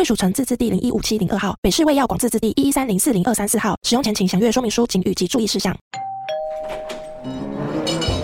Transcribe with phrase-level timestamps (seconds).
[0.00, 3.76] 贵属城自治地零一五七零二号，北市卫药广自治地一一三零四零二三四号。
[3.82, 5.76] 使用前请详阅说明书、警语及注意事项。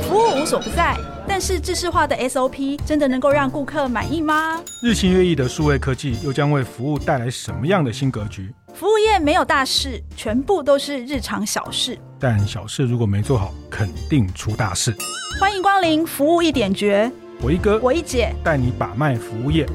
[0.08, 0.96] 服务无所不在，
[1.28, 4.58] 但是制式化的 SOP 真的能够让顾客满意吗？
[4.82, 8.50] 日新月异的数位科技又将为服务带来什么样的新格局？
[8.72, 11.98] 服务业没有大事，全部都是日常小事。
[12.18, 14.96] 但小事如果没做好，肯定出大事。
[15.38, 19.68] 欢迎光临服务一点绝，我一哥，我一姐带你把脉服务业。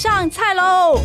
[0.00, 0.98] 上菜喽！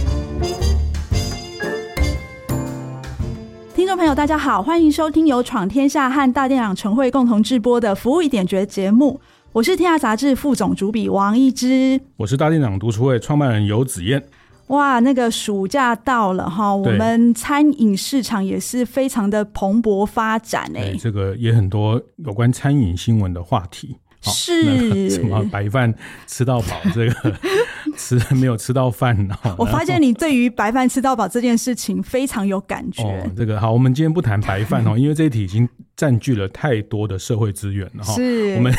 [3.76, 9.20] 听众朋友，大家好，欢迎收听由闯天下和大店长晨会共同制播的《服务一点绝》节目。
[9.52, 14.24] 我是天下杂志副总主笔王一之，我是大店长读书会创办人游子燕。
[14.68, 23.98] 哇，那个暑假到了哈，我们餐饮市场也是非常的蓬勃发展哎、欸，这个也很多有关餐饮新闻的话题。
[24.32, 25.94] 是、那个、什么白饭
[26.28, 26.82] 吃到饱？
[26.94, 27.34] 这个
[27.98, 29.16] 吃没有吃到饭？
[29.58, 33.04] 我发现你对于白饭吃到饱这件事情非常有感觉。
[33.04, 38.14] 哦，这个好，我们今天不谈白饭哦， 因为这一题已经占据了太多的社会资源了哈。
[38.14, 38.74] 是，我们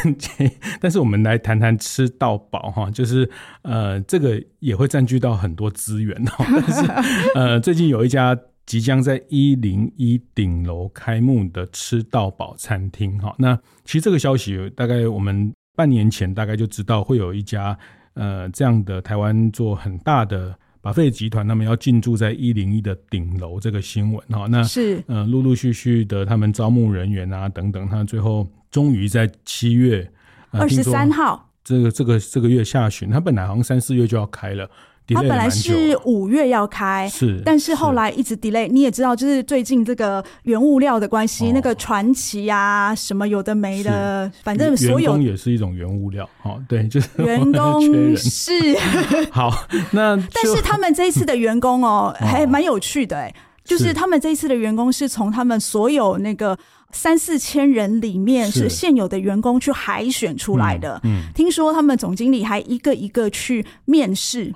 [0.81, 3.29] 但是我们来谈谈吃到饱哈，就是
[3.63, 6.45] 呃，这个也会占据到很多资源哈。
[6.49, 8.37] 但是呃，最近有一家。
[8.67, 17.79] 即将在一零一顶楼开幕的吃到饱餐厅，哈，那其实这个消息大概我们半年前大概就知道会有一家
[18.15, 25.01] 呃这样的台湾做很大的 buffet 集团，他们要进驻在一零一的顶楼这个新闻，哈，那是。
[25.07, 30.11] 呃陆陆续续的他们招募人员啊等等，他最后终于在七月
[30.51, 31.49] 二十三号。
[31.63, 34.69] 这个这个这个月下旬，他本来好像三四月就要开了。
[35.15, 38.67] 他本来是五月要开，是，但是后来一直 delay。
[38.69, 46.29] 你也知道，就是最近这个原物料的关系，哦、那个传奇啊，什么有的没的，反正所有员工也是一种原物料。
[46.43, 48.53] 哦，对， 就是员工是
[49.31, 49.67] 好。
[49.93, 53.33] 那但是他们这一次的员工哦， 还蛮有趣的哎，
[53.65, 56.59] 就是他们这一次的员工是从他们所有那个
[56.91, 61.01] 三四千人里面是现有的员工去海选出来的。
[61.05, 64.53] 嗯，嗯听说他们总经理还一个一个去面试。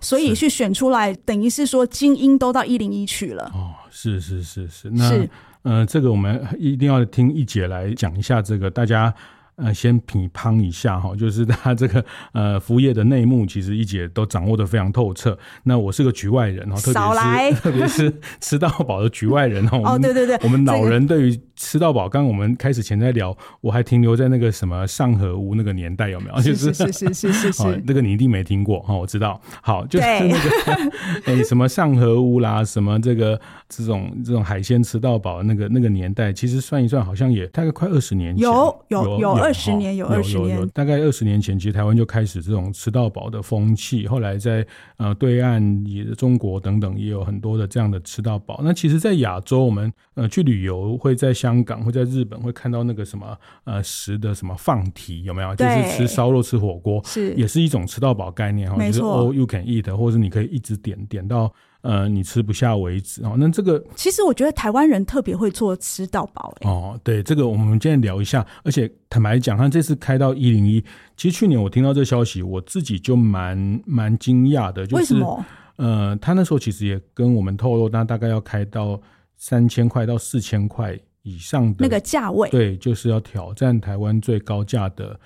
[0.00, 3.50] 所以去选出来，等于是说精英都到一零一去了。
[3.54, 5.30] 哦，是是是是，那是
[5.62, 9.14] 呃，这个我们一定要听一姐来讲一下这个，大家。
[9.60, 15.36] 呃，先品乓一下哈，就是他这个呃服务业的内幕，其实一姐都掌握的非常透彻。
[15.64, 19.76] 那我是个局外人哈，特别是 特别是吃到饱的局外人哈。
[19.78, 26.40] 哦，对对对，我们老人对于吃到饱，刚刚我们开始前在聊，我还停留在那个什么上河屋那个年代，有没有？
[26.40, 29.40] 是是是是是是是，那个你一定没听过哈，我知道。
[29.60, 30.92] 好，就是那个
[31.26, 38.44] 哎什么上河屋啦，什么这个这种这种海鲜吃到饱那个那个年代，其实算一算，好像也大概快二十年前。
[38.44, 39.38] 有有有。
[39.38, 44.06] 二十年有二十年，大概二十年前，其实台湾就开始这种吃到饱的风气。
[44.08, 44.66] 后来在
[44.96, 48.60] 呃对岸也中国等等也有很多的这样的吃到饱。
[48.64, 55.54] 那其实，在亚洲，我们呃去旅游，会在香港，会在日本，会看到那个什么呃食的什么放题有没有？
[55.54, 61.52] 就是吃烧肉、吃火锅，是也是一种吃到饱概念哈，就是 all you can eat，或者你可以一直点点到。
[61.80, 63.36] 呃，你吃不下为止哦。
[63.38, 66.68] 那这个其实我觉得台湾人特别会做吃到饱哎。
[66.68, 68.44] 哦，对，这个我们今天聊一下。
[68.64, 70.84] 而且坦白讲，他这次开到一零一，
[71.16, 74.84] 其实去年我听到这消息，我自己就蛮蛮惊讶的。
[74.84, 75.44] 就是、为什么？
[75.76, 79.00] 呃，他那时候其实也跟我们透露，他大概要开到
[79.36, 82.48] 三千块到四千块以上的那个价位。
[82.50, 85.18] 对，就是要挑战台湾最高价的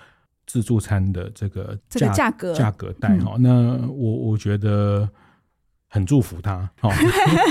[0.46, 3.42] 自助餐的这个这个价格价格带哈、嗯。
[3.42, 5.08] 那我我觉得。
[5.92, 6.90] 很祝福他哦。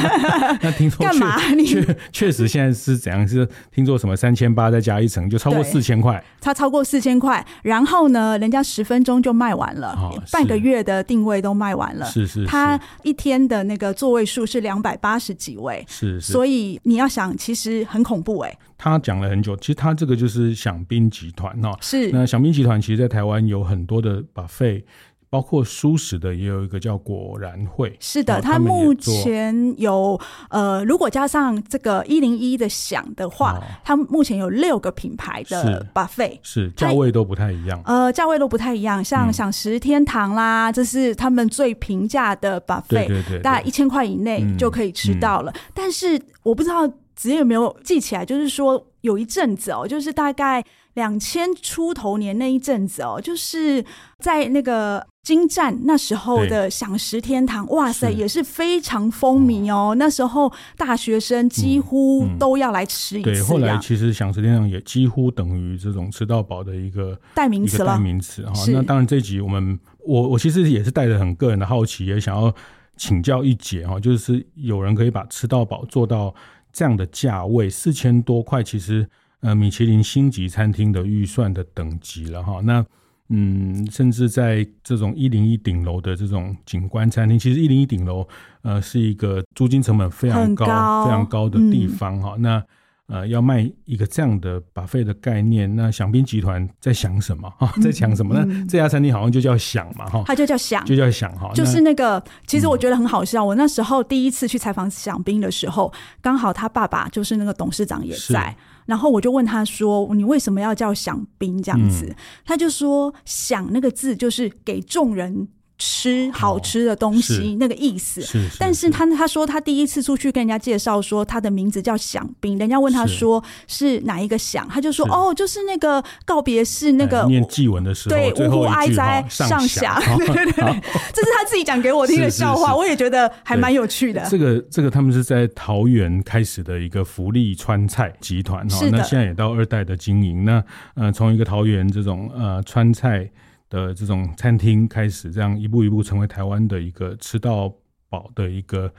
[0.62, 3.26] 那听说确确确实现在是怎样？
[3.28, 6.22] 是听说什么三千八再加一层就超过四千块？
[6.42, 12.06] 它超过四千块，然后呢，人家十分钟就卖完了，哦，半个月的定位都卖完了。
[12.08, 15.86] 是是，是，他一天的那个座位数是两百八十几位。
[15.88, 18.58] 是是，所以你要想，其实很恐怖哎，欸。
[18.76, 21.78] 他讲了很久，其实他这个就是享宾集团哦。
[21.80, 24.84] 是，那享宾集团其实，在台湾有很多的 buffet。
[25.32, 27.96] 包括舒食的也有一个叫果然会。
[28.02, 30.20] 是的，它目前有
[30.50, 37.82] 呃，如果加上这个一零一的饗的话，哦、它目前有六个品牌的 buffet，是价位都不太一样。
[37.86, 45.54] 呃，价位都不太一样，像享食天堂啦，嗯、这是他们最平价的 buffet，对对对，大概一千块以内就可以吃到了。
[45.74, 46.86] 但是我不知道
[47.16, 50.62] 子嫣有没有记起来，就是说有一阵子哦，就是大概。
[50.96, 53.84] 两千出头年那一阵子哦，就是
[54.20, 59.96] 在那个金站那时候的享食天堂，哇塞，也是非常风靡哦。
[59.98, 63.32] 那时候大学生几乎都要来吃一次。
[63.32, 67.94] 对，后来其实享食天堂也几乎等于这种吃到饱的一个代名词了。
[67.94, 68.54] 代名词哈。
[68.68, 72.54] 那当然这一集我们我我其实也是带着很个人的好奇，也想要
[72.98, 76.36] 请教一姐哈，就是有人可以把吃到饱做到
[76.74, 79.08] 这样的价位，四千多块，其实。
[79.42, 82.86] 呃，米其林星级餐厅的预算的等级了哈，那
[83.30, 88.28] 嗯，甚至在这种一零一顶楼的这种景观餐厅，其实一零一顶楼
[88.62, 92.42] 呃是一个租金成本非常高、高非常高的地方哈、嗯。
[92.42, 92.64] 那
[93.08, 97.74] 呃，要卖一个这样的 buffet 的概念，那饗宾集团在想什么哈？
[97.82, 98.34] 在想什么？
[98.34, 101.52] 呢、嗯、这家餐厅好像就叫想嘛哈，它就叫想，就叫想哈。
[101.54, 103.44] 就是那个，其实我觉得很好笑。
[103.44, 105.92] 嗯、我那时候第一次去采访饗宾的时候，
[106.22, 108.56] 刚好他爸爸就是那个董事长也在。
[108.92, 115.48] 然后我就问他说：“你为什么要叫响兵这样子？”嗯、他就说：“响那个字就是给众人
[115.82, 118.22] 吃好吃的东西、哦、那个意思。
[118.22, 130.00] 是”是，但是他他说他第一次出去跟人家介绍说他的名字叫响兵，人家问他说是哪一个响，他就说：“哦，就是那个告别式那个念祭文的时候，对，呜呼哀哉上下。
[130.18, 130.82] ”对对对，
[131.14, 134.24] 这是他自己讲给我听的笑话，我也觉得还蛮有趣的。
[134.30, 140.46] 这个这个他们是在桃园开始的一个福利川菜集团哈，那现在也到二代的经营。
[140.46, 140.64] 那
[140.94, 143.28] 呃，从一个桃园这种呃川菜。
[143.72, 147.74] 的这种餐厅开始这样一步一步成为台湾的一个吃到
[148.10, 148.94] 饱的一个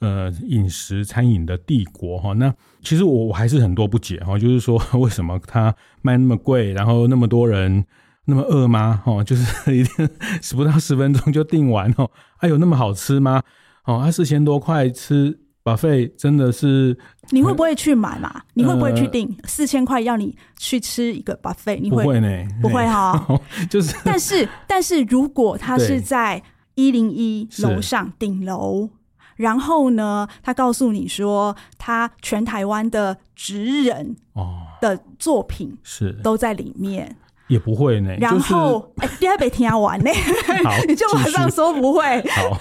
[0.00, 2.34] 呃饮食餐饮的帝国哈。
[2.34, 2.52] 那
[2.82, 7.86] 其实我我还是很多不解哈，就是说 为什么它卖那么贵，然后那么多人
[8.26, 9.00] 那么饿吗？
[9.04, 10.08] 哈，就是一定
[10.56, 12.10] 不到十分钟就订完哦。
[12.36, 13.42] 还有那么好吃吗？
[13.84, 15.38] 哦，它四千多块吃。
[15.66, 16.96] Buffet 真的是，
[17.30, 18.42] 你会不会去买嘛？
[18.54, 21.80] 你会不会去订四千块要你去吃一个 buffet？
[21.80, 22.28] 你会不会呢？
[22.62, 23.26] 不会哈，
[23.68, 23.92] 就是。
[24.06, 26.40] 但是，但是如果他是在
[26.76, 28.90] 一零一楼上顶楼，
[29.34, 37.16] 然后呢，他告诉你说，他全台湾的职人哦的作品是都在里面，
[37.48, 38.14] 也不会呢。
[38.20, 40.10] 然后，哎，第二杯听完呢，
[40.86, 42.22] 你就马上说不会。
[42.30, 42.60] 好，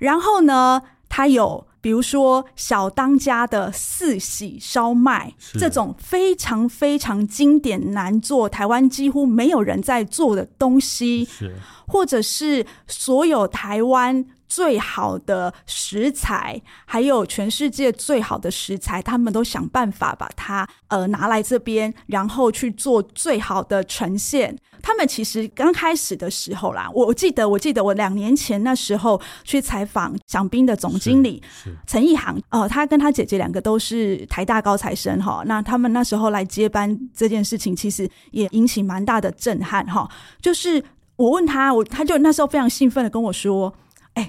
[0.00, 1.64] 然后呢，他有。
[1.80, 11.54] 比如说小当家的四喜烧麦，这种非常非常经典难做，台湾几乎没有人在做的东西，是。
[11.86, 24.58] 或者是所有台湾最好的食材，还有全世界最好的食材，他们都想办法把它呃拿来这边，然后去做最好的呈现。
[24.82, 31.40] 他们其实刚开始的时候啦，我记得，我记得我两年前那时候去采访饗宾的总经理
[31.86, 40.10] 陈义航，哦、呃，他跟他姐姐两个都是台大高材生哈，那他们那时候来接班这件事情，其实也引起蛮大的震撼哈。
[40.40, 40.82] 就是
[41.16, 43.70] 我问他，我他就那时候非常兴奋的跟我说：“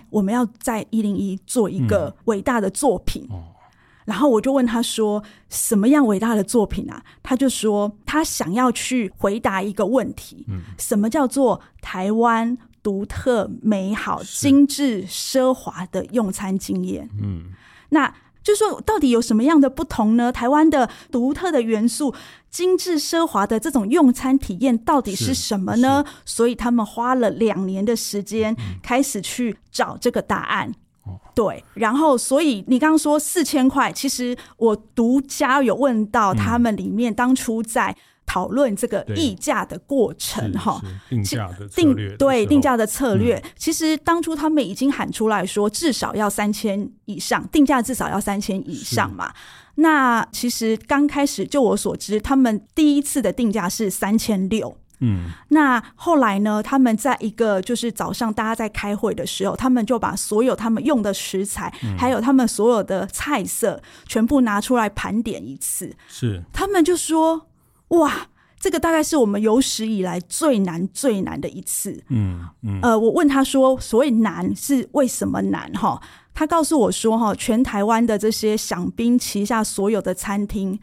[0.09, 3.27] 我们要在一零一做一个伟大的作品。
[3.31, 3.43] 嗯”
[4.05, 17.07] 然后我就问他说：“什么样伟大的作品啊？”他就说他想要去回答一个问题：嗯，什么叫做台湾独特、美好、精致、奢华的用餐经验？
[17.21, 17.51] 嗯，
[17.89, 20.31] 那就说到底有什么样的不同呢？
[20.31, 22.13] 台湾的独特的元素、
[22.51, 26.03] 精致奢华的这种用餐体验到底是什么呢？
[26.25, 30.72] 所以他们花了两年的时间，开始去找这个答案。
[31.34, 40.79] 对，然后所以你刚刚说四千块，其实我独家有问到他们里面当初在讨论这个议价的过程哈，
[41.10, 49.34] 定价的策略，对定价的策略，嗯，其实当初他们已经喊出来说至少要三千以上，定价至少要三千以上嘛。
[49.75, 54.78] 那其实刚开始就我所知，他们第一次的定价是三千六。
[55.04, 56.62] 嗯，那后来呢？
[56.62, 65.96] 他们在一个就是早上大家在开会的时候，他们就把所有他们用的食材，嗯、还有他们所有的菜色，全部拿出来盘点一次。
[66.08, 67.48] 是，他们就说
[67.90, 68.28] ：“哇，
[68.60, 72.80] 这个大概是我们有史以来最难最难的一次。”嗯嗯。
[72.84, 76.00] 呃，我问他说：“所谓难是为什么难？”哈，
[76.33, 80.79] 他告诉我说：“哈，全台湾的这些享宾旗下所有的餐厅。”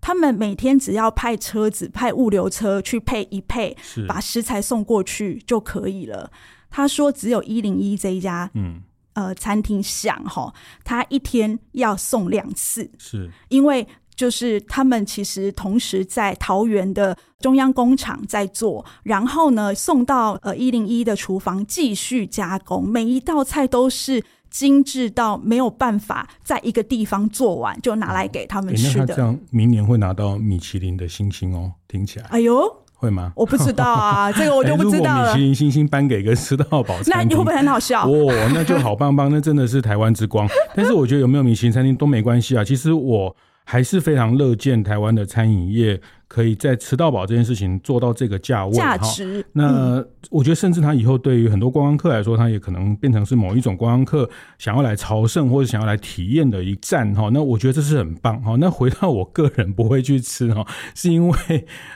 [0.00, 3.76] 他们每天只要派车子、派物流车去配一配，
[4.06, 6.30] 把食材送过去就可以了。
[6.70, 8.82] 他说只有一零一这一家，嗯，
[9.14, 13.86] 呃，餐厅想哈，他一天要送两次，是因为。
[14.16, 29.14] 就是他们其实同时在桃园的中央工厂在做，然后呢送到呃一零一的厨房继续加工，每一道菜都是精致到没有办法在一个地方做完就拿来给他们吃的。
[29.14, 32.26] 这样明年会拿到米其林的星星哦，听起来。
[32.30, 32.62] 哎呦，
[32.94, 33.32] 会吗？
[33.36, 35.32] 我不知道啊，这个我就 不知道了。
[35.32, 38.06] 欸、米其林星星颁给一个吃到饱，那你会不会很好笑？
[38.08, 40.48] 哦，那就好棒棒，那真的是台湾之光。
[40.74, 42.64] 但是我觉得有没有米其林餐厅都没关系啊。
[42.64, 43.36] 其实我。
[43.68, 49.44] 还是非常乐见台湾的餐饮业可以在吃到饱这件事情做到这个价位，价值。
[49.52, 57.28] 那我觉得，甚至他以后对于很多观光客来说，他也可能变成是某一种观光客想要来朝圣或者想要来体验的一站哈。
[57.32, 58.54] 那我觉得这是很棒哈。
[58.60, 61.36] 那回到我个人不会去吃哈，是因为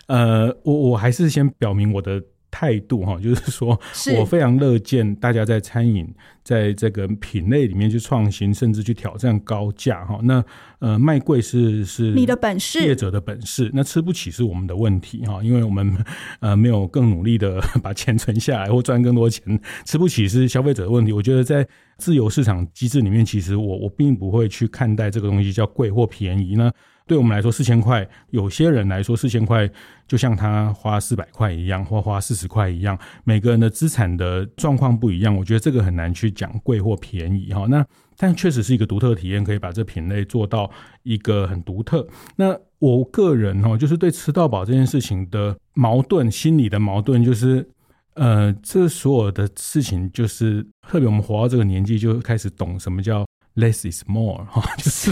[0.09, 2.21] 呃，我我还是先表明我的。
[2.51, 3.79] 态度哈， 就是说
[4.19, 6.07] 我非常乐见大家在餐饮
[6.43, 10.19] 在这个品类里面去创新，甚至去挑战高价哈。
[10.23, 10.45] 那
[10.81, 13.71] 呃，卖贵是是你的本事，业者的本事。
[13.75, 15.97] 那吃不起是我们的问题哈，因为我们
[16.41, 21.13] 呃没有更努力的 把钱存下来或赚更多钱，吃不起是消费者的问题。
[21.13, 21.67] 我觉得在
[21.99, 26.73] 自由市场机制里面，其实我我并不会去看待这个东西叫贵或便宜呢。
[27.11, 29.69] 对我们来说，四千块，有些人来说，四千块
[30.07, 32.97] 就像他花四百块一样，或花四十块一样。
[33.25, 37.67] 每个人的资产的状况不一样，我觉得这个很难去讲贵或便宜哈。
[37.69, 37.85] 那
[38.17, 40.71] 但确实是一个独特体验，可以把这品类做到
[41.03, 42.07] 一个很独特。
[42.37, 47.69] 那我个人哦，就是对吃到饱这件事情的矛盾，心理的矛盾，就是
[48.15, 53.27] 呃，这所有的事情，就是特别我们活到这个年纪，就开始懂什么叫。
[53.61, 55.11] Less is more 哈，就 是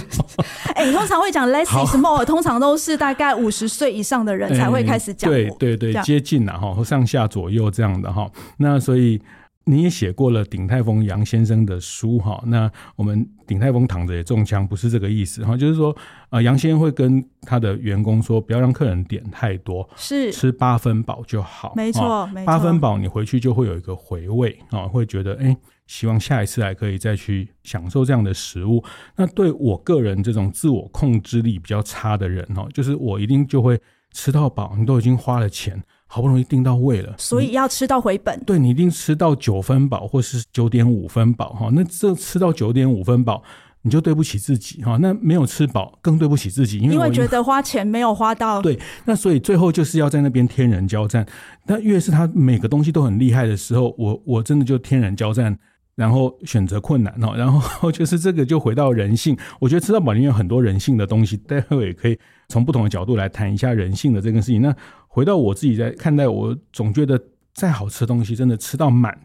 [0.74, 8.30] 哎、欸，你通常会讲 less is more，通常都是大概五十岁以上的人才会开始讲、欸，对对对，接近了哈，上下左右这样的哈。
[8.56, 9.20] 那所以
[9.68, 12.42] 你也写过了鼎泰丰杨先生的书哈。
[12.46, 15.94] 那我们鼎泰丰躺着也中枪，不是这个意思哈，就是说
[16.30, 25.46] 呃，杨先生会跟他的员工说，不要让客人点太多，是吃八分饱就好，没错，没错，八分饱你回去就会有一个回味啊，会觉得哎。
[25.46, 25.56] 欸
[25.88, 28.84] 希望下一次还可以再去享受这样的食物。
[29.16, 33.80] 那对我个人这种自我控制力比较差的人哦，就是我一定就会
[34.12, 34.74] 吃到饱。
[34.76, 38.42] 你都已经花了钱，好不容易订到位了，所以要吃到回本。
[38.46, 41.68] 对，你一定吃到九分饱，或是九点五分饱哈。
[41.72, 43.42] 那这吃到九点五分饱，
[43.82, 44.96] 你就对不起自己哈。
[45.02, 48.62] 那没有吃饱，更对不起自己，因为，因为觉得花钱没有花到。
[48.62, 51.26] 对，那所以最后就是要在那边天人交战。
[51.66, 55.58] 那越是他每个东西都很厉害的时候，我我真的就天人交战。
[55.98, 59.36] 然后选择困难哦，然后 就是这个就回到人性。
[59.58, 62.16] 我觉得吃到饱里面有很多人性的东西，待会也可以
[62.48, 64.62] 从不同的角度来谈一下人性的这个事情。
[64.62, 64.72] 那
[65.08, 67.20] 回到我自己在看待，我总觉得
[67.52, 69.18] 再好吃的东西，真的吃到满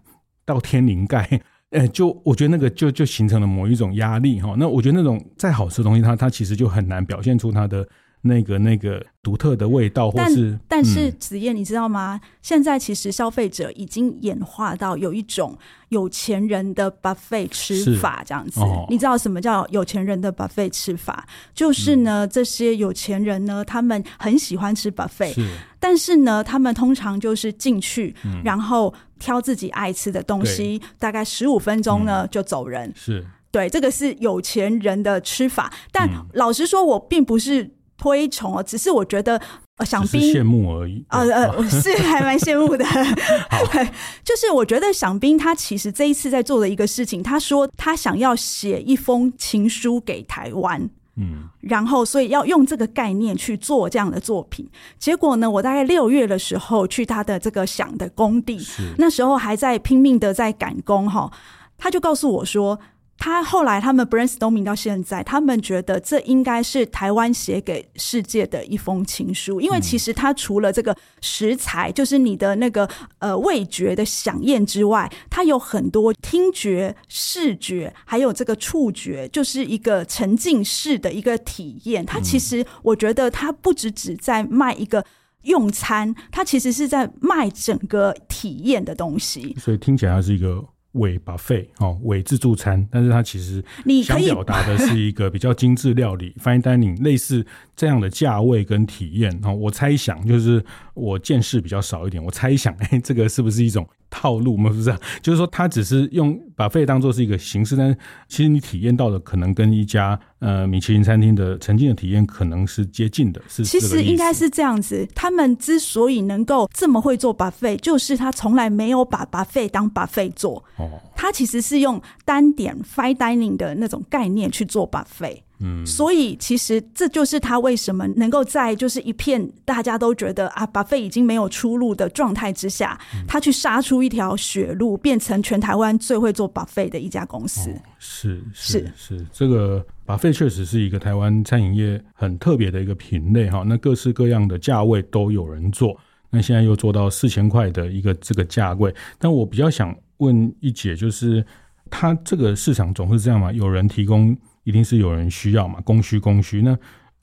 [0.45, 1.39] 到天灵盖，
[1.69, 4.55] 哎，就我觉得那个就就形成了某一种压力哈。
[4.57, 7.87] 那我觉得那种再好吃的东西，它它其实就很难表现出它的。
[8.25, 12.17] 那个那个独特的味道，或是但，但是子燕，你知道吗？
[12.23, 15.57] 嗯、现在其实消费者已经演化到有一种
[15.89, 18.61] 有钱人的 buffet 吃法，这样子。
[18.61, 21.27] 哦、你知道什么叫有钱人的 buffet 吃法？
[21.53, 25.45] 就是呢，嗯、这些有钱人呢，他们很喜欢吃 buffet，是
[25.77, 32.89] 但是呢，他们通常就是进去，嗯、然后挑自己爱吃的东西，大概十五分钟呢、嗯、就走人。
[32.95, 35.71] 是对，这个是有钱人的吃法。
[35.91, 37.69] 但老实说，我并不是。
[37.97, 39.39] 推崇哦，只是我觉得，
[39.77, 41.05] 呃，饗宾羡慕而已。
[41.09, 42.83] 呃呃，我是还蛮羡慕的。
[43.71, 43.87] 对
[44.23, 54.67] 就是我觉得想宾他其实这一次在做的一个事情，他说他想要写一封情书给台湾，嗯，然后所以要用这个概念去做这样的作品。
[54.99, 58.59] 结果呢，我大概六月的时候去他的这个想的工地，
[58.97, 61.31] 那时候还在拼命的在赶工哈，
[61.77, 62.79] 他就告诉我说。
[63.23, 72.85] 他后来他们 brainstorming 到现在，他们觉得这应该是台湾写给世界的一封情书，因为其实它除了这个食材，就是你的那个
[73.19, 82.05] 呃味觉的饗宴之外，它有很多听觉、视觉，还有这个触觉，就是一个沉浸式的一个体验。
[82.05, 85.05] 它其实我觉得它不只只在卖一个
[85.43, 89.55] 用餐，它其实是在卖整个体验的东西。
[89.57, 90.61] 所以听起来是一个。
[90.93, 93.63] 伪 buffet 哦，伪自助餐，但是它其实
[94.03, 97.45] 想表达的是一个比较精致料理，fine dining 类似
[97.75, 99.53] 这样的价位跟体验哦。
[99.53, 104.69] 我猜想，就是我见识比较少一点，我猜想，哎，这个是不是一种套路嘛？
[104.71, 104.77] 是？
[104.77, 107.97] 不是，就是说他只是用 buffet 当做是一个形式，但是
[108.27, 113.41] 其实你体验到的可能跟一家呃米其林餐厅的曾经的体验可能是接近的。
[113.47, 115.07] 是，其实应该是这样子。
[115.15, 120.63] 他们之所以能够这么会做 buffet，就是他从来没有把 buffet 当 buffet 做。
[120.77, 125.39] 哦，他其实是用单点 fine dining 的那种概念去做 buffet。
[125.65, 137.71] 嗯，所以其实这就是他为什么能够在就是一片大家都觉得啊，buffet 已经没有出路的状态之下，嗯、他去杀出一条血路，变成全台湾最会做 buffet 的一家公司。
[137.71, 143.63] 哦、是是是，是，这个 buffet 确实是一个台湾餐饮业很特别的一个品类哈。
[143.65, 145.97] 那各式各样的价位都有人做，
[146.29, 148.93] 那现在又做到四千块的一个这个价位。
[149.17, 151.45] 但我比较想问一姐，就是
[151.89, 153.49] 他这个市场总是这样嘛？
[153.53, 154.37] 有人提供。
[154.63, 156.61] 一定是有人需要嘛，供需供需。
[156.61, 156.77] 那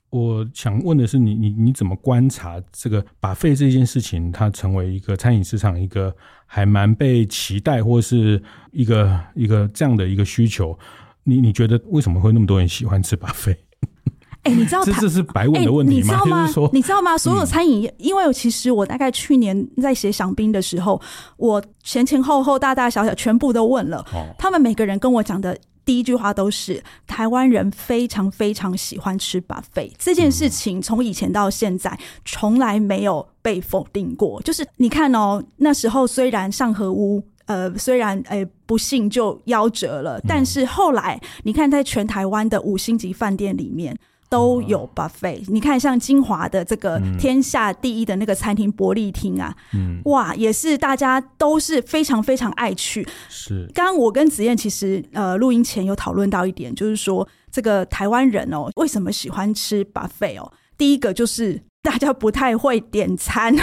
[0.09, 6.13] 我想问的是你，你你你怎么观察这个 buffet 这件事情，它成为一个餐饮市场一个
[6.45, 8.41] 还蛮被期待，或是
[8.73, 10.77] 一个一个这样的一个需求？
[11.23, 13.55] 你你觉得为什么会那么多人喜欢吃 buffet？
[14.43, 16.15] 哎、欸，你知道 这这是白问的问题吗？
[16.15, 16.47] 欸、你知道吗？
[16.51, 17.17] 就是、你知道吗？
[17.17, 21.01] 所有餐饮业，嗯、因为其实我大概去年在写赏冰的时候，
[21.37, 25.57] 我前前后后大大小小全部都问了，哦、他们每个人跟我讲的。
[25.83, 34.41] 第一句话都是台湾人非常非常喜欢吃 buffet 这件事情，从以前到现在从来没有被否定过。
[34.41, 43.97] 就是你看哦，那时候虽然上河屋，呃，虽然诶、不幸就夭折了，但是后来你看，在全台湾的五星级饭店里面。
[44.31, 53.05] 都有 buffet，你看像金华的这个天下第一的那个餐厅伯利厅啊，嗯，哇，也是大家都是非常非常爱去。
[53.27, 60.49] 是，刚刚我跟子燕其实呃录音前有讨论到一点，就是说这个台湾人哦，为什么喜欢吃 buffet 哦？
[60.77, 61.61] 第一个就是。
[61.83, 63.55] 大家不太会点餐，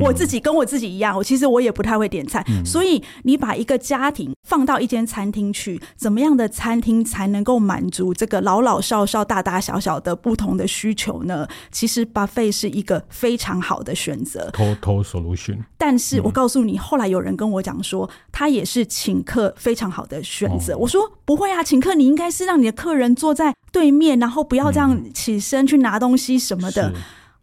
[0.00, 2.44] 我自己跟我自己一样，我其实我也不太会点餐。
[2.64, 11.48] 所以你把一个家庭放到一间餐厅去，怎么样的餐厅才能够满足这个老老少少、大大小小的不同的需求呢？
[11.72, 15.58] 其实 buffet 是一个非常好的选择，total solution。
[15.76, 20.76] 但是我告诉你，后来有人跟我讲说，他也是请客非常好的选择。
[20.78, 26.92] 我说不会啊，请客你应该是让你的客人坐在对面，然后不要这样起身去拿东西什么的。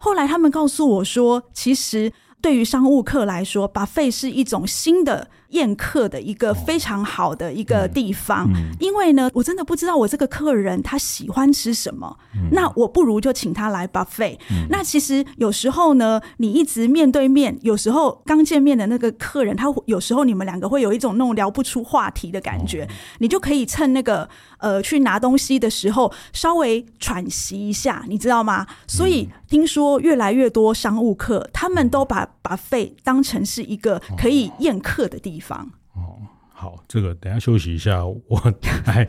[0.03, 5.29] 后来他们告诉我说，其实对于商务客来说把费是一种新的。
[5.51, 14.37] 宴客的一个非常好的一个地方，因为呢，我真的不知道我这个客人他喜欢吃什么，嗯、那我不如就请他来 buffet。
[14.49, 22.87] 嗯、那其实有时候呢，你一直面对面，有时候刚见面的那个客人，他有时候你们两个会有一种那种聊不出话题的感觉，哦、
[23.19, 24.27] 你就可以趁那个
[24.59, 28.65] 呃去拿东西的时候稍微喘息一下，你知道吗？
[28.87, 35.67] 所以、嗯、听说越来越多商务客他们都把 buffet 当成是一个可以宴客的地方。
[35.93, 36.15] 哦，
[36.53, 38.53] 好，这个等下休息一下，我
[38.87, 39.05] 来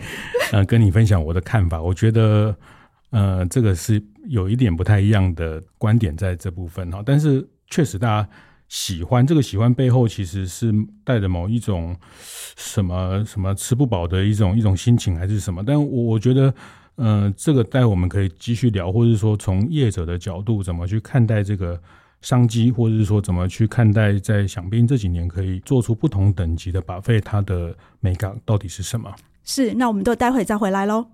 [0.51, 1.81] 呃跟你分享我的看法。
[1.81, 2.57] 我觉得
[3.11, 8.29] 呃，这个是有一点不太一样的观点在这部分哈，但是确实大家
[8.69, 10.73] 喜欢这个喜欢背后其实是
[11.05, 11.97] 带着某一种
[12.57, 15.63] 什么什么吃不饱的一种一种心情还是什么？
[15.65, 16.53] 但我我觉得
[16.97, 21.81] 呃，这个待会我们可以继续聊，或者说从业者的角度怎么去看待这个。
[22.23, 29.13] 商机，或者是说怎么去看待，在饗宾这几年可以做出不同等级的把费它的美感到底是什么？
[29.43, 31.07] 是，那我们都待会再回来喽。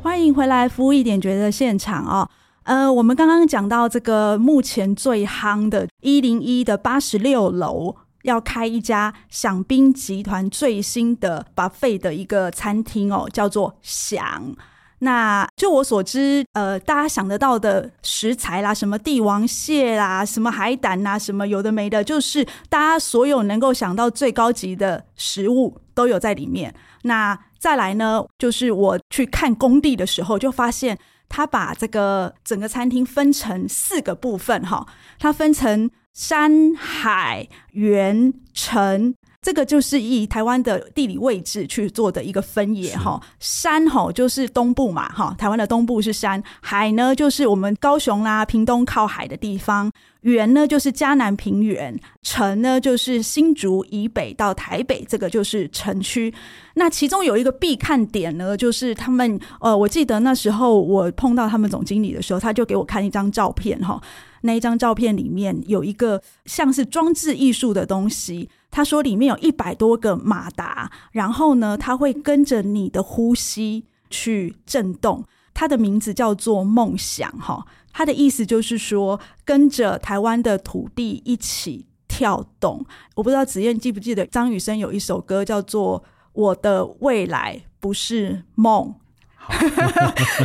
[0.00, 2.30] 欢迎回来，服务一点觉得现场哦。
[2.62, 7.96] 呃，我们刚刚讲到这个目前最夯的一零一的八十六楼。
[8.22, 14.54] 要开一家饗宾集团最新的 buffet 的一个餐厅哦，叫做饗。
[15.00, 26.72] 那就我所知，呃，大家想得到的食材啦，什么帝王蟹啦，什么海胆啦，什么有的没的，就是大家所有能够想到最高级的食物都有在里面。
[27.02, 30.96] 那再来呢，就是我去看工地的时候，就发现
[31.28, 34.86] 他把这个整个餐厅分成四个部分哈，
[35.18, 35.90] 它分成。
[36.14, 43.20] 山海原城，这个就是以台湾的地理位置去做的一个分野哈。
[43.40, 56.32] 山吼就是东部嘛哈，台湾的东部是山；海呢就是我们高雄啦、屏东靠海的地方；原呢就是嘉南平原；城呢就是新竹以北到台北，这个就是城区。
[56.74, 63.98] 那其中有一个必看点呢，就是他们呃，我记得那时候我碰到他们总经理的时候，他就给我看一张照片哈。
[64.42, 75.24] 那一张照片里面有一个像是装置艺术的东西，他说里面有一百多个马达，然后呢，它会跟着你的呼吸去震动。
[75.54, 82.84] 它的名字叫做梦想哈，它的意思就是说跟着台湾的土地一起跳动。
[83.14, 86.00] 我不知道子燕记不记得张雨生有一首歌叫做
[86.32, 88.94] 《我的未来不是梦》，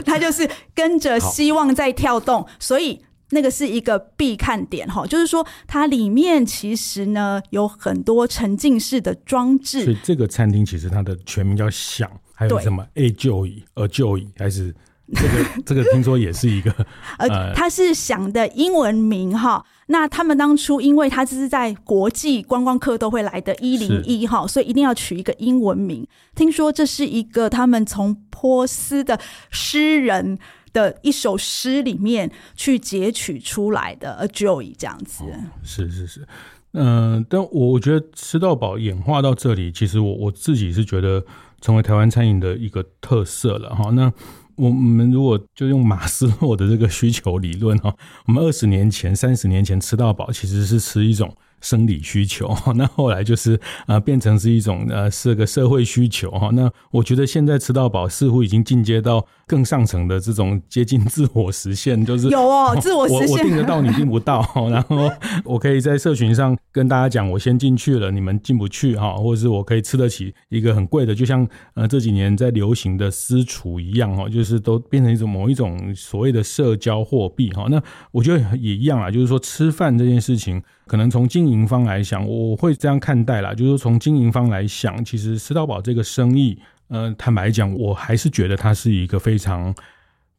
[0.06, 3.07] 他就是跟着希望在跳动，所以。
[3.32, 9.84] 那个是一个必看点哈，就是说它里面其实呢有很多沉浸式的装置。
[9.84, 14.74] 所以这个餐厅其实它的全名叫想，还有什么 A 就椅、而就椅，还是
[15.14, 16.74] 这个 这个听说也是一个
[17.18, 19.66] 呃，它是想的英文名哈。
[19.88, 26.08] 那他们当初因为它这是在国际观光客都会来的一零一哈，所以一定要取一个英文名。
[26.34, 30.40] 听说这是一个他们从波斯的诗人。
[30.78, 35.24] 的一首诗里面去截取出来的，A Joy 这样子，
[35.64, 36.28] 是是是，
[36.74, 41.26] 嗯、呃，但我我觉得吃到饱演化到这里，其实我我自己是觉得
[41.62, 43.90] 成为台湾餐饮的一个特色了哈。
[43.90, 44.14] 那
[44.56, 47.92] 我们如果就用马斯洛的这个需求理论哈，
[48.28, 51.36] 我们二十年前、三十年前吃到饱其实是吃一种。
[51.62, 56.50] 生理需求， 那后来就是呃变成是一种呃是个社会需求哈。
[56.54, 65.10] 那我觉得现在吃到饱似乎已经进阶到更上层的这种接近自我实现，就是有哦， 自我实现，我订得到你订不到，然后
[65.44, 77.66] 我可以在社群上跟大家讲，我先进去了，你们进不去哈，或者是我可以吃得起一个很贵的，就像呃这几年在流行的私厨一样哈，就是都变成一种某一种所谓的社交货币哈。
[77.70, 80.62] 那我觉得也一样啊，就是说吃饭这件事情。
[80.88, 89.76] 可能从经营方来想，我会这样看待啦，就是说从经营方来想，其实吃到饱这个生意，呃，坦白讲，我还是觉得它是一个非常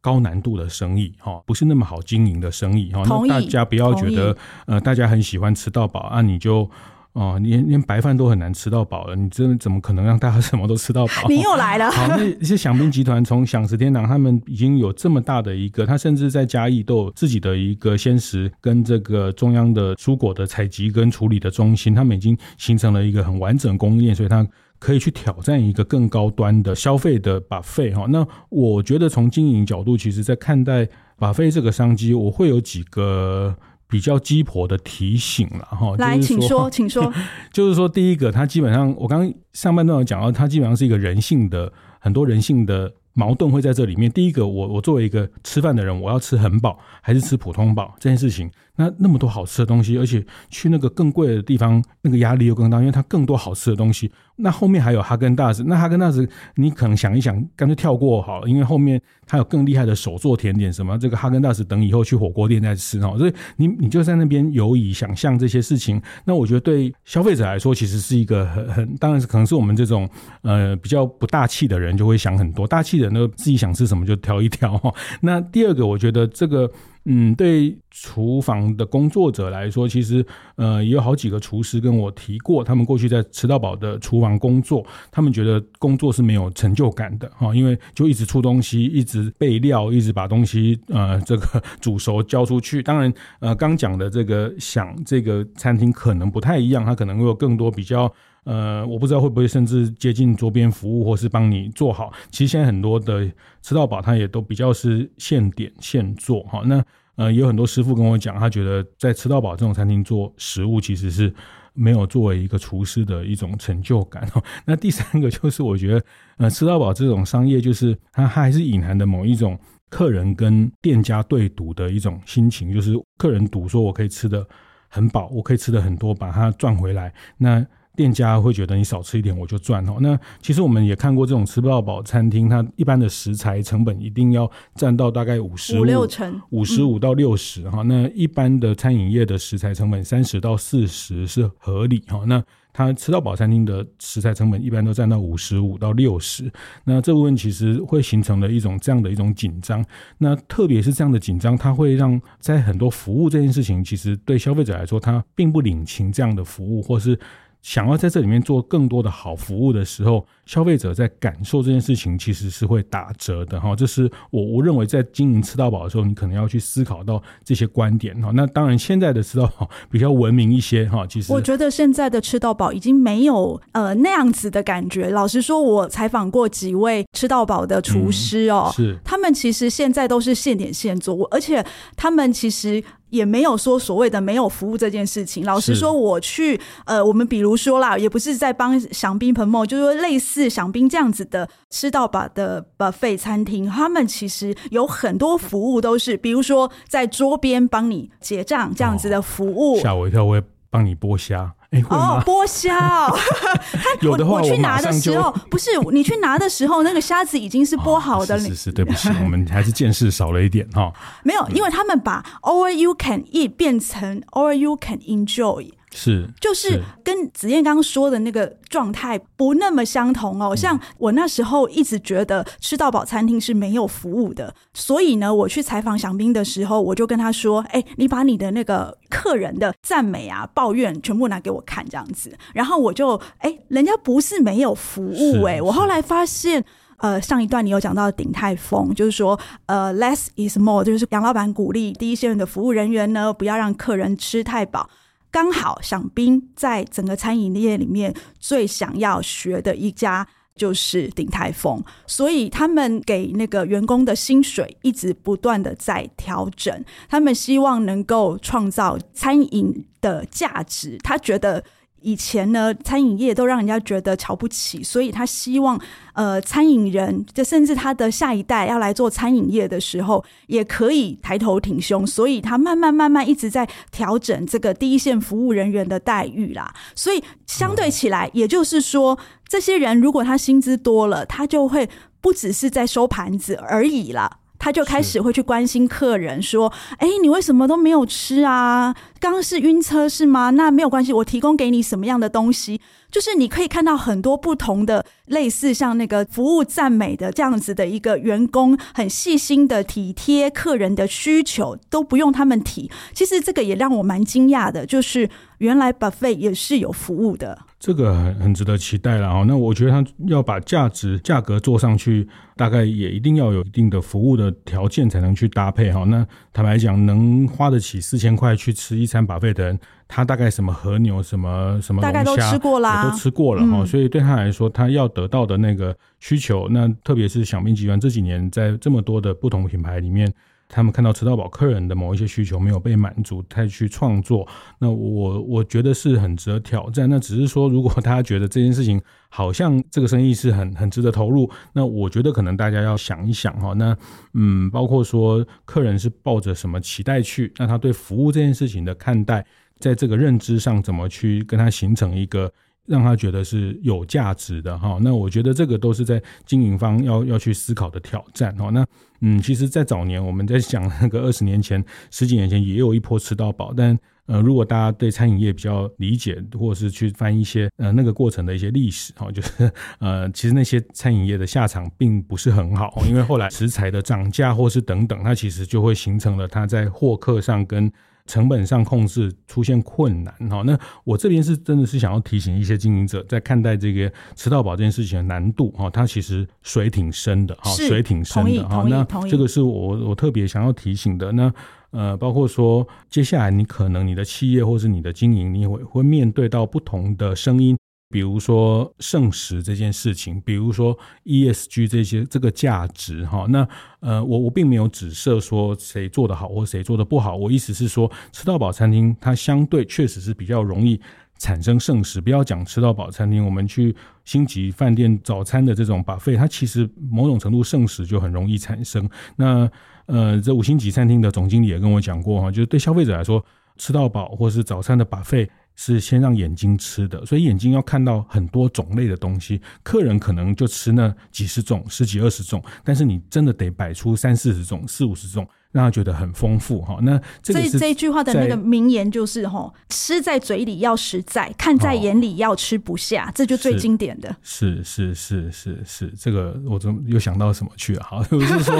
[0.01, 3.03] 高难度的生意，哈，不是那么好经营的生意，哈。
[3.07, 4.35] 那大家不要觉得，
[4.65, 6.69] 呃，大家很喜欢吃到饱啊，你就。
[7.13, 11.27] 哦，连连白饭都很难吃到饱了，你真的怎么可能让大家什么都吃到饱？
[11.27, 11.89] 你又来了。
[11.89, 28.05] 好，那一些享兵集团从享食天堂，他们已经有这么大的一个，他甚至在嘉义都有自己的一个鲜食跟这个中央的蔬果的采集跟处理的中心，他们已经形成了一个很完整供应链，所以他可以去挑战一个更高端的消费的 buffet 哈。
[28.07, 33.57] 那我觉得从经营角度，其实在看待 buffet 这个商机，我会有几个。
[33.89, 37.11] 比较鸡婆的提醒了哈，来，请说， 请说。
[37.51, 44.09] 就是说，第一个，它基本上，我刚刚上半段有讲到，它基本上是一个人性的很多人性的矛盾会在这里面。
[44.11, 48.49] 第一个，我我作为一个吃饭的人，我要吃很饱还是吃普通饱这件事情。
[48.79, 54.09] 那那么多好吃的东西，而且去那个更贵的地方，那个压力又更大，因为它更多好吃的东西。
[54.37, 63.17] 那后面还有哈根达斯，那哈根达斯你可能想一想，干脆跳过好了，因为后面它有更厉害的手作甜点，什么这个哈根达斯等以后去火锅店再吃哈。
[63.17, 66.01] 所以你你就在那边游移想象这些事情。
[66.23, 70.09] 那我觉得对消费者来说，其实是一个很很，当然是可能是我们这种
[70.43, 74.93] 呃比较不大气的人就会想很多，大气的人都自己想吃什么就挑一挑哈。
[75.19, 76.71] 那第二个，我觉得这个。
[77.11, 80.23] 嗯，对厨房的工作者来说，其实
[80.57, 92.83] 呃也有好几个厨师跟我提过，他们过去在吃到饱的厨房工作，他们觉得工作是没有成就感的哈，因为就一直出东西，一直备料，一直把东西呃这个 煮熟交出去。
[92.83, 98.13] 当然呃刚讲的这个想这个餐厅可能不太一样，它可能会有更多比较。
[98.43, 102.11] 呃，我不知道会不会甚至接近桌边服务，或是帮你做好。
[102.31, 103.29] 其实现在很多的
[103.61, 106.61] 吃到饱，它也都比较是现点现做哈。
[106.65, 106.83] 那
[107.15, 111.33] 呃，也有很多师傅跟我讲，他觉得在吃到饱这种餐厅做食物，其实是
[111.73, 114.25] 没有作为一个厨师的一种成就感。
[114.65, 116.05] 那第三个就是，我觉得
[116.37, 124.47] 呃，吃到饱这种商业，就是它它还是隐含的某一种客人跟店家对赌的一种心情，就是客人赌说我可以吃的
[124.87, 127.13] 很饱，我可以吃的很多，把它赚回来。
[127.37, 129.97] 那店家会觉得你少吃一点我就赚哦。
[129.99, 137.81] 那其实我们也看过这种吃不到饱餐厅，它一般的食材成本一定要占到大概五十五六成，五十五到六十哈。
[137.81, 142.23] 那一般的餐饮业的食材成本三十到四十是合理哈。
[142.25, 146.49] 那它吃到饱餐厅的食材成本一般都占到五十五到六十。
[146.85, 149.83] 那这部分其实会形成了一种这样的一种紧张。
[150.17, 157.19] 那特别是这样的紧张，它会让在很多服务这件事情，其实对消费者来说，他并不领情这样的服务，或是。
[157.61, 163.75] 想要在这里面做更多的好服务的时候，消费者在感受这件事情其实是会打折的哈。
[163.75, 168.31] 这是我我认为在经营吃到饱的时候，你可能要去思考到这些观点哈。
[168.33, 171.05] 那当然，现在的吃到饱比较文明一些哈。
[171.05, 175.09] 其实我觉得现在的吃到饱已经没有呃那样子的感觉。
[175.09, 181.63] 老实说，我采访过几位吃到饱的厨师哦，是他们其实现在都是现点现做，而且
[181.95, 182.83] 他们其实。
[183.09, 185.45] 也没有说所谓的没有服务这件事情。
[185.45, 199.79] 老实说，我去呃，我们比如说啦，也不是在帮享宾 promote，就是说类似享宾这样子的吃到饱的 buffet 餐厅，他们其实有很多服务都是，比如说在桌边帮你结账这样子的服务。
[199.79, 201.53] 吓、哦、我一跳，我也帮你剥虾。
[201.71, 203.15] 欸、哦，剥虾哦，
[203.71, 208.43] 他有的话我，我去拿的时候，不是你去拿的时候，那个虾子已经是剥好的了。
[208.43, 210.91] 哦、是是是，对不起，我们还是见识少了一点哈。
[211.23, 215.69] 没有，因为他们把 all you can eat 变成 all you can enjoy。
[215.91, 220.55] 是，就是跟子燕刚刚说的那个状态不那么相同哦。
[220.55, 235.59] 像我那时候一直觉得吃到饱餐厅是没有服务的，所以呢，我去采访祥斌的时候，我就跟他说：“哎，你把你的那个客人的赞美啊、抱怨全部拿给我看，这样子。”然后我就哎，人家不是没有服务哎。
[235.61, 236.63] 我后来发现，
[236.97, 244.87] 呃，上一段你有讲到鼎泰丰，就是说呃，less is more，就是杨老板鼓励第一线的服务人员呢，不要让客人吃太饱。
[245.31, 261.63] 刚好想冰在整个餐饮业里面最想要学的一家就是鼎泰丰，所以他们给那个员工的薪水一直不断的在调整，他们希望能够创造餐饮的价值，他觉得。
[262.01, 265.79] 以前呢，餐饮业都让人家觉得瞧不起，所以他希望，
[266.13, 276.73] 呃，餐饮人，就甚至他的下一代要来做餐饮业的时候，也可以抬头挺胸，所以他慢慢慢慢一直在调整这个第一线服务人员的待遇啦。
[276.95, 281.89] 所以相对起来，也就是说，这些人如果他薪资多了，他就会
[282.21, 284.39] 不只是在收盘子而已啦。
[284.59, 288.93] 他就开始会去关心客人，说：“哎，你为什么都没有吃啊？
[289.19, 290.49] 刚刚是晕车是吗？
[290.51, 292.79] 那没有关系，我提供给你什么样的东西？
[293.09, 302.91] 就是你可以看到很多不同的类似像那个服务赞美的这样子的一个员工，很细心的体贴客人的需求，都不用他们提。
[303.13, 309.45] 其实这个也让我蛮惊讶的，就是原来 buffet 也是有服务的。”这个很很值得期待了哈。
[309.47, 316.03] 那我觉得他要把价值价格做上去，大概也一定要有一定的服务的条件才能去搭配哈。
[316.03, 323.77] 那坦白讲，能花得起四千块去吃一餐 buffet 的人，他大概什么和牛、什么什么龙虾，大概都吃过啦，都吃过了哈。
[323.79, 330.29] 嗯、所以对他来说，他要得到的那个需求，那特别是小明集团这几年在这么多的不同品牌里面。
[330.69, 334.47] 他们看到吃到宝客人的某一些需求没有被满足，他去创作，
[334.79, 337.09] 那我我觉得是很值得挑战。
[337.09, 343.73] 那只是说，如果大家觉得这件事情好像这个生意是很很值得投入，那我觉得可能大家要想一想哈。
[343.73, 343.97] 那
[344.35, 349.43] 嗯，包括说客人是抱着什么期待去，那他对服务这件事情的看待，
[349.79, 352.51] 在这个认知上怎么去跟他形成一个。
[352.85, 358.71] 让他觉得是有价值的哈，那我觉得这个都是在经营方要要去思考的挑战哈。
[358.71, 358.83] 那
[359.21, 377.91] 嗯，其实，在早年我们在讲那个二十年前、十几年前也有一波吃到饱，但呃，如果大家对餐饮业比较理解，或者是去翻一些呃那个过程的一些历史哈，就是呃，其实那些餐饮业的下场并不是很好，因为后来食材的涨价或是等等，它其实就会形成了它在获客上跟。
[378.29, 388.85] 成本上控制出现困难哈，那我这边是真的是想要提醒一些经营者，在看待这个迟到保这件事情的难度哈，它其实水挺深的哈，水挺深的哈。
[388.87, 391.31] 那这个是我我特别想要提醒的。
[391.31, 391.51] 那
[391.89, 397.75] 呃，包括说接下来你可能你的企业或是你的经营，你会会面对到不同的声音。
[398.11, 403.67] 比如说剩食这件事情，比如说 ESG 这些这个价值哈，那
[403.99, 410.99] 呃我我并没有指涉说谁做得好或谁做得不好，我意思是说吃到饱餐厅它相对确实是比较容易
[411.37, 412.19] 产生剩食。
[412.19, 413.95] 不要讲吃到饱餐厅，我们去
[414.25, 419.07] 星级饭店早餐的这种 buffet，它其实某种程度剩食就很容易产生。
[419.35, 419.69] 那
[420.07, 423.45] 呃这五星级餐厅的总经理也跟我讲过哈，就是对消费者来说，
[423.77, 425.47] 吃到饱或是早餐的 buffet。
[425.81, 429.61] 是先让眼睛吃的，所以眼睛要看到很多种类的东西。
[429.81, 435.47] 客人可能就吃那几十种、十几二十种，但是你真的得摆出三四十种、四五十种。
[435.71, 444.35] 让他觉得很丰富哈，那这个这一句话的那个名言就是哈，吃在嘴里要实在，看在眼里要吃不下，这就最经典的。
[444.41, 448.03] 是是是是是，这个我怎么又想到什么去了？
[448.03, 448.75] 哈，不是说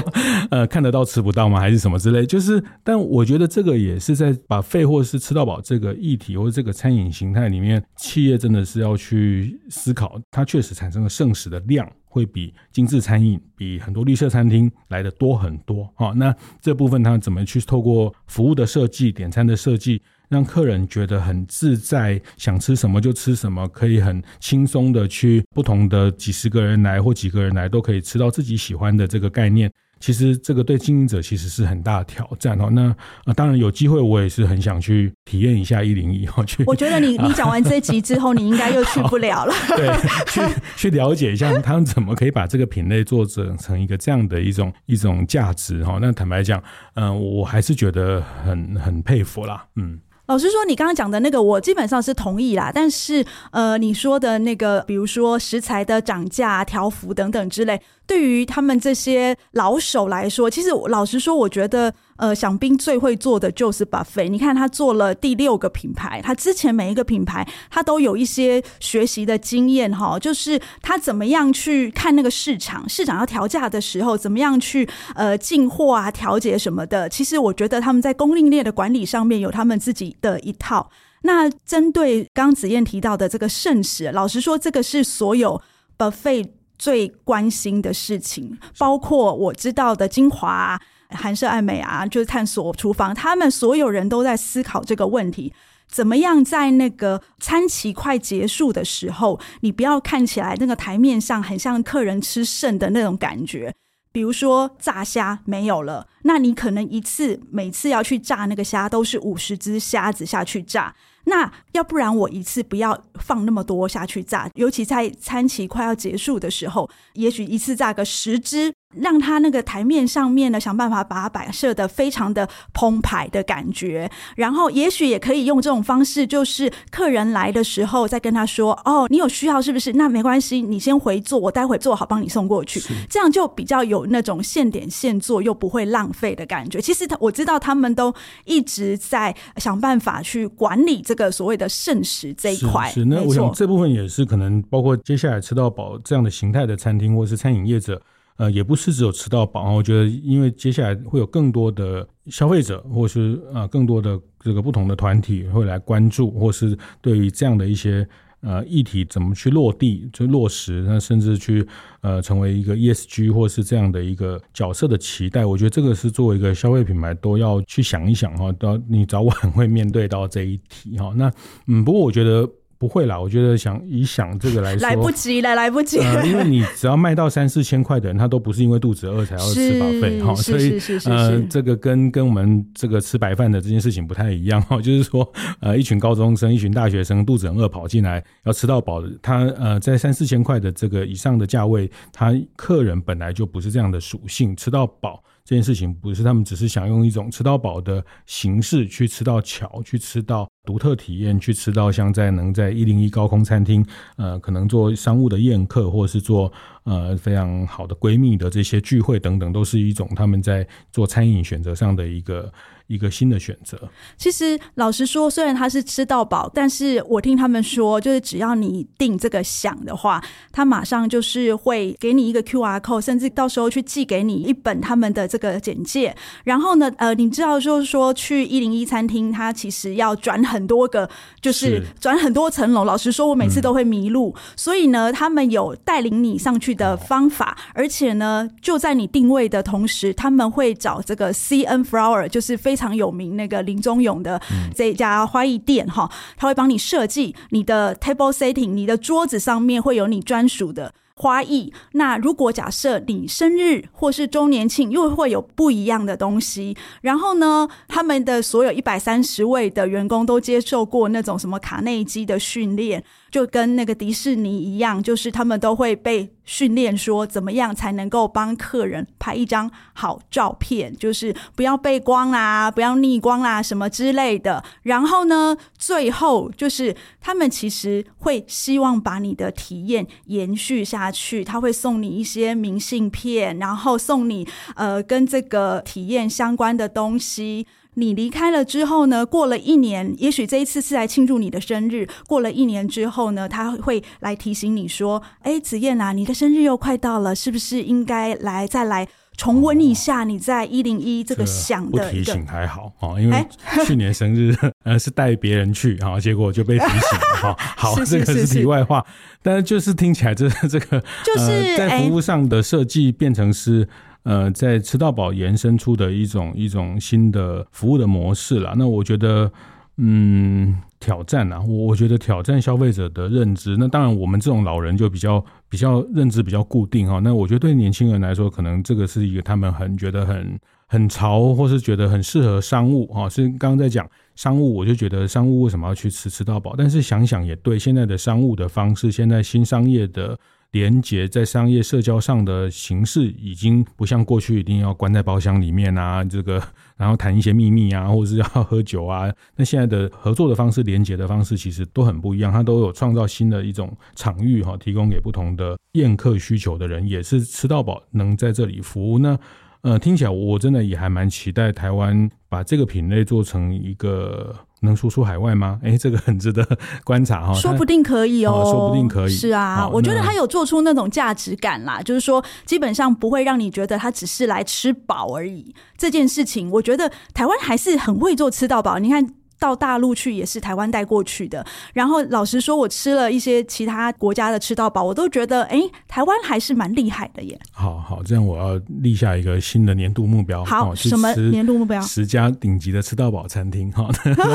[0.50, 1.60] 呃看得到吃不到吗？
[1.60, 2.26] 还是什么之类？
[2.26, 11.88] 就是，但我觉得这个也是在把费或是吃到饱这个议题或者这个餐饮形态里面，企业真的是要去思考，它确实产生了剩食的量。
[12.10, 16.12] 会比精致餐饮、比很多绿色餐厅来的多很多哈。
[16.16, 29.72] 那这部分它怎么去透过服务的设计、点餐的设计，让客人觉得很自在，想吃什么就吃什么，可以很轻松的去不同的几十个人来或几个人来都可以吃到自己喜欢的这个概念。
[30.00, 32.70] 其实这个对经营者其实是很大的挑战哦。
[32.72, 36.44] 那啊、呃，当然有机会，我也是很想去体验一下一零一哦。
[36.46, 39.54] 去， 我觉得你你讲完这集之后，你应该又去不了了。
[39.76, 39.90] 对，
[40.28, 40.42] 去
[40.76, 46.00] 去了解一下他们怎么可以把这个品类做成成一个这样的一种一种价值哈。
[46.02, 46.62] 那坦白讲，
[46.96, 50.00] 嗯、呃，我还是觉得很很佩服啦，嗯。
[50.30, 52.72] 老实说，你刚刚讲的那个，我基本上是同意啦。
[52.72, 57.82] 但是，呃，你说的那个，比如说食材的涨价、调幅等等之类。
[58.06, 64.28] 对于他们这些老手来说，其实老实说，我觉得，呃，饗宾最会做的就是 buffet。
[64.28, 77.08] 你看他做了第六个品牌，他之前每一个品牌他都有一些学习的经验哈，就是他怎么样去看那个市场，市场要调价的时候，怎么样去呃进货啊、调节什么的。
[77.08, 80.92] 其实我觉得他们在供应链的管理上面有他们自己的一套。
[81.22, 85.62] 那针对刚子燕提到的这个剩食，老实说，这个是所有
[85.98, 86.50] buffet。
[86.80, 95.54] 最关心的事情，包括我知道的精华、韩舍爱美啊，就是探索厨房，他们所有人都在思考这个问题：
[95.88, 103.74] 怎么样在那个餐期快结束的时候，你不要看起来那个台面上很像客人吃剩的那种感觉。
[104.12, 110.96] 比如说炸虾没有了，那你可能一次每次要去炸那个虾都是五十只虾子下去炸。
[111.26, 118.74] 那要不然我一次不要放那么多下去炸，尤其在餐期快要结束的时候，也许一次炸个十只。
[118.96, 129.94] 让他那个台面上面呢，想办法把它摆设的非常的澎湃的感觉，然后也许也可以用这种方式，就是客人来的时候再跟他说：“哦，你有需要是不是？
[129.94, 136.82] 那没关系，你先回做，我待会做好帮你送过去。”这样就比较有那种现点现做又不会浪费的感觉。
[136.82, 138.12] 其实他我知道他们都
[138.46, 142.88] 一直在想办法去管理这个所谓的剩食这一块。
[142.88, 148.02] 是，是那我想这部分也是可能包括接下来吃到饱这样的形态的餐厅或是餐饮业者。
[148.40, 158.08] 呃，也不是只有吃到饱，我觉得，因为接下来会有更多的消费者，或是呃更多的这个不同的团体会来关注，或是对于这样的一些
[158.40, 161.68] 呃议题怎么去落地、就落实，那甚至去
[162.00, 171.12] 呃成为一个 ESG 或是这样的一个角色的期待，我觉得这个是作为一个消费品牌都要去想一想哈，到你早晚会面对到这一题哈。
[171.18, 171.30] 那
[171.68, 172.50] 嗯，不过我觉得。
[172.80, 176.22] 不会啦，我觉得想以想这个来说，来不及了，来不及了。
[176.22, 184.78] 呃、因为你只要卖到三四千块的人，他都不是因为肚子饿才要吃 buffet 哈，所以呃，这个跟跟我们这个吃白饭的这件事情不太一样哈。
[184.82, 195.22] 就是说，呃，一群高中生、一群大学生肚子很饿跑进来要吃到饱的，他呃在三四千块的这个以上的价位，他客人本来就不是这样的属性，吃到饱。
[195.46, 203.84] 这件事情不是他们只是想用一种吃到饱的形式去吃到巧，去吃到独特体验，去吃到像在能在一零一高空餐厅，
[204.18, 206.54] 呃，可能做商务的宴客，或者是做
[206.84, 212.54] 呃非常好的闺蜜的这些聚会等等，都是一种他们在做餐饮选择上的一个。
[212.90, 213.78] 一个新的选择。
[214.18, 220.20] 其实老实说，虽然他是吃到饱，但是我听他们说，就是只要你订这个想的话，
[220.52, 226.16] 他马上就是会给你一个 QR code，甚至到时候去寄给你一本他们的这个简介。
[226.44, 231.08] 然后呢，呃，你知道就是说去一零一餐厅，它其实要转很多个，
[231.40, 232.84] 就是转很多层楼。
[232.84, 242.80] 老实说，我每次都会迷路，嗯、所以呢，他们有带领你上去的方法，而且呢，就在你定位的同时，他们会找这个 CN Flower，就是非。
[242.80, 244.42] 常有名那个林中勇的
[244.74, 251.74] 这一家花艺店哈，他会帮你设计你的 table setting，你的桌子上面会有你专属的花艺。
[251.92, 256.78] 那如果假设你生日或是周年庆，又会有不一样的东西。
[257.02, 263.04] 然后呢，他们的所有一百三十位的员工都接受过那种什么卡内基的训练。
[263.30, 274.64] 就跟那个迪士尼一样，就是他们都会被训练说怎么样才能够帮客人拍一张好照片，就是不要背光啦，不要逆光啦，什么之类的。
[274.84, 287.68] 然后呢，最后就是他们其实会希望把你的体验延续下去，他会送你一些明信片，然后送你呃跟这个体验相关的东西。
[287.96, 292.08] 你离开了之后呢，过了一年，也许这一次是来庆祝你的生日。
[292.28, 303.46] 过了一年之后呢，他会来提醒你说：“哎，子燕啊，你的生日又快到了，是不是应该来再来重温一下你在一零一这个想的？”不提醒还好啊，因为
[303.86, 307.56] 去年生日 呃是带别人去哈，结果就被提醒了哈。
[307.76, 309.06] 好，这个是题外话，
[309.42, 313.90] 但是就是听起来这这个就是在服务上的设计变成是。
[314.24, 318.74] 呃，在吃到饱延伸出的一种一种新的服务的模式啦。
[318.78, 319.50] 那我觉得，
[319.98, 323.78] 嗯，挑战啊，我我觉得挑战消费者的认知。
[323.78, 327.20] 那当然，我们这种老人就比较比较认知比较固定哈。
[327.24, 333.30] 那我觉得对年轻人来说，可能这个是一个他们很觉得很很潮，或是觉得很适合商务哈。
[333.30, 336.76] 是刚刚在讲商务，我就觉得商务为什么要去吃吃到饱？
[336.78, 340.38] 但是想想也对，现在的商务的方式，现在新商业的。
[340.72, 346.62] 连接在商业社交上的形式已经不像过去一定要关在包厢里面啊，这个
[346.96, 349.34] 然后谈一些秘密啊，或者是要喝酒啊。
[349.56, 359.18] 那现在的合作的方式、连接的方式其实都很不一样，它都有创造新的一种场域哈，提供给不同的宴客需求的人，也是吃到饱能在这里服务。
[359.18, 359.38] 那
[359.82, 364.56] 呃，听起来我真的也还蛮期待台湾把这个品类做成一个。
[364.82, 365.80] 能输出海外吗？
[365.84, 366.66] 哎，这个很值得
[367.04, 367.54] 观察哈。
[367.54, 369.32] 说不定可以哦，说不定可以。
[369.32, 375.74] 是啊，我觉得他有做出那种价值感啦，就是说基本上不会让你觉得他只是来吃饱而已。
[375.98, 379.00] 这件事情，我觉得台湾还是很会做吃到饱。
[379.00, 379.34] 你看。
[379.60, 387.60] 到大陆去也是台湾带过去的，然后老实说，我吃了一些其他国家的吃到饱，我都觉得，哎，台湾还是蛮厉害的耶。
[387.72, 390.64] 好好，这样我要立下一个新的年度目标。
[390.64, 392.02] 好，什么年度目标？
[392.02, 394.10] 十家顶级的吃到饱餐厅，哈，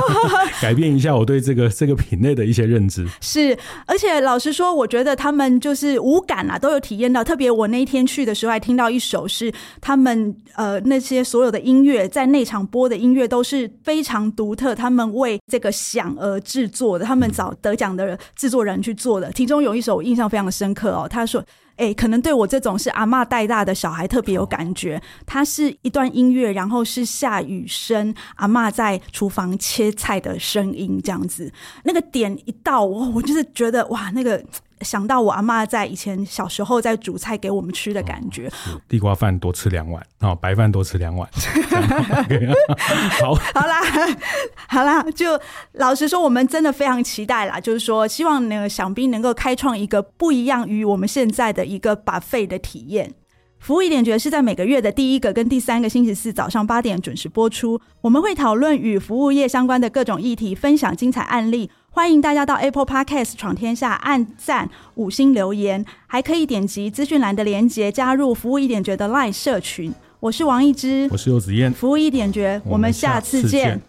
[0.62, 3.06] 改变一下我对这个这个品类的一些认知。
[3.20, 7.22] 是，而且老实说，我觉得他们就是无感啊，都有体验到。
[7.22, 9.52] 特别我那一天去的时候，还听到一首是
[9.82, 14.93] 他们呃那些所有的音乐在那场播的音乐都是非常独特，他们。
[14.94, 21.06] 们为这个想而制作的，他们找得奖的制作人去做的，其中有一首印象非常深刻哦。
[21.06, 21.44] 他说
[21.76, 25.02] ：“哎，可能对我这种是阿妈带大的小孩特别有感觉。
[25.26, 31.52] 它是一段音乐，然后是下雨声，阿妈在厨房切菜的声音，这样子。
[31.82, 34.42] 那个点一到，我我就是觉得哇，那个。”
[34.84, 41.28] 想到我阿妈在以前小时候在煮菜给我们吃的感觉，哦、地瓜饭多吃两碗，哦，白饭多吃两碗。
[43.20, 43.80] 好，好啦，
[44.68, 45.40] 好啦，就
[45.72, 53.14] 老实说，我们真的非常期待啦，就是说，希望那个饗宾能够开创一个不一样于我们现在的一个 buffet 的体验。
[53.58, 61.70] 服务一点觉是在每个月的第一个跟第三个星期四早上八点准时播出，我们会讨论与服务业相关的各种议题，分享精彩案例。
[61.94, 69.94] 欢迎大家到 Apple Podcast 闯天下按赞五星留言，还可以点击资讯栏的连接加入服务一点觉的 Line 社群。
[70.18, 73.80] 我是王一之，我是游子燕，服务一点觉，我们下次见。